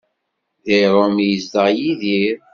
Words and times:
Deg 0.65 0.83
Rome 0.93 1.21
i 1.23 1.27
yezdeɣ 1.31 1.67
Yidir. 1.77 2.37